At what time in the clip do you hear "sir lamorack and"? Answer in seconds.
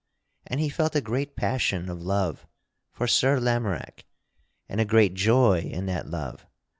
3.05-4.81